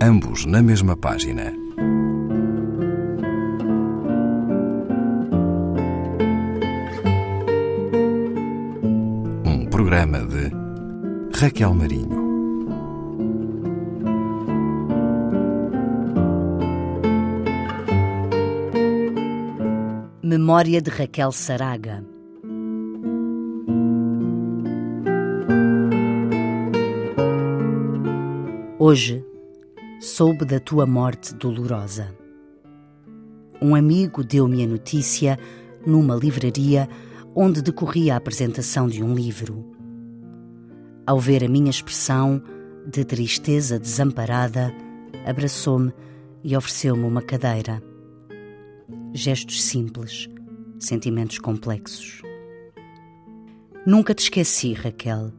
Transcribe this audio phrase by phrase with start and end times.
[0.00, 1.52] ambos na mesma página.
[9.44, 10.50] Um programa de
[11.38, 12.26] Raquel Marinho.
[20.22, 22.04] Memória de Raquel Saraga.
[28.78, 29.25] Hoje
[30.00, 32.14] soube da tua morte dolorosa.
[33.62, 35.38] Um amigo deu-me a notícia
[35.86, 36.88] numa livraria
[37.34, 39.64] onde decorria a apresentação de um livro.
[41.06, 42.42] Ao ver a minha expressão
[42.86, 44.72] de tristeza desamparada,
[45.24, 45.92] abraçou-me
[46.44, 47.82] e ofereceu-me uma cadeira.
[49.14, 50.28] Gestos simples,
[50.78, 52.20] sentimentos complexos.
[53.86, 55.32] Nunca te esqueci, Raquel.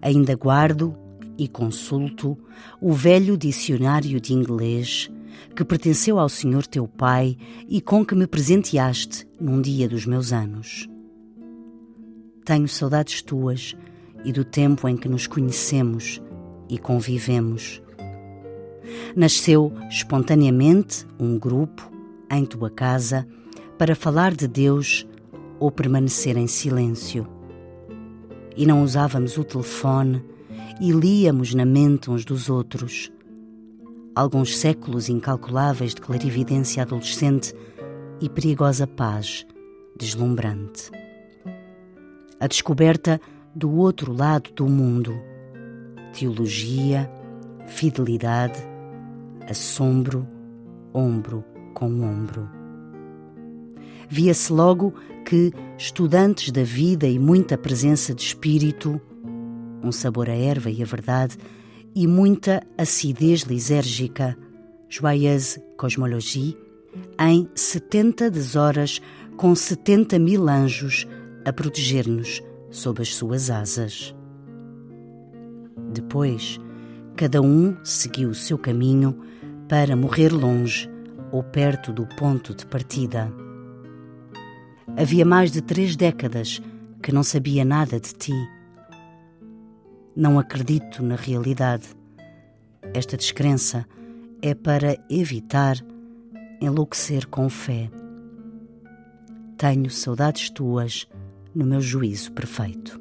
[0.00, 1.03] Ainda guardo
[1.36, 2.38] e consulto
[2.80, 5.10] o velho dicionário de inglês
[5.54, 7.36] que pertenceu ao senhor teu pai
[7.68, 10.88] e com que me presenteaste num dia dos meus anos.
[12.44, 13.74] Tenho saudades tuas
[14.24, 16.20] e do tempo em que nos conhecemos
[16.68, 17.82] e convivemos.
[19.16, 21.90] Nasceu espontaneamente um grupo
[22.30, 23.26] em tua casa
[23.78, 25.06] para falar de Deus
[25.58, 27.26] ou permanecer em silêncio.
[28.56, 30.22] E não usávamos o telefone
[30.80, 33.10] e líamos na mente uns dos outros.
[34.14, 37.54] Alguns séculos incalculáveis de clarividência adolescente
[38.20, 39.46] e perigosa paz
[39.96, 40.90] deslumbrante.
[42.38, 43.20] A descoberta
[43.54, 45.14] do outro lado do mundo.
[46.12, 47.10] Teologia,
[47.66, 48.58] fidelidade,
[49.48, 50.26] assombro,
[50.92, 52.48] ombro com ombro.
[54.08, 59.00] Via-se logo que estudantes da vida e muita presença de espírito
[59.84, 61.36] um sabor a erva e a verdade
[61.94, 64.36] e muita acidez lisérgica,
[64.88, 66.56] joyeuse cosmologie,
[67.20, 69.00] em 70 horas
[69.36, 71.06] com 70 mil anjos
[71.44, 74.14] a proteger-nos sob as suas asas.
[75.92, 76.58] Depois,
[77.16, 79.20] cada um seguiu o seu caminho
[79.68, 80.90] para morrer longe
[81.30, 83.32] ou perto do ponto de partida.
[84.96, 86.60] Havia mais de três décadas
[87.02, 88.34] que não sabia nada de ti
[90.16, 91.88] não acredito na realidade.
[92.92, 93.86] Esta descrença
[94.40, 95.76] é para evitar
[96.60, 97.90] enlouquecer com fé.
[99.56, 101.08] Tenho saudades tuas
[101.54, 103.00] no meu juízo perfeito.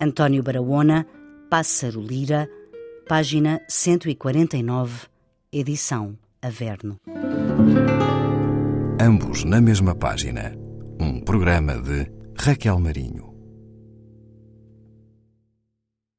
[0.00, 1.06] António Barahona,
[1.48, 2.48] Pássaro Lira,
[3.08, 5.06] página 149,
[5.52, 6.98] edição Averno.
[9.00, 10.61] Ambos na mesma página.
[11.02, 12.06] Um programa de
[12.38, 13.31] Raquel Marinho.